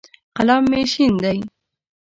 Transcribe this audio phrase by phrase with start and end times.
[0.37, 1.37] قلم مې شین دی.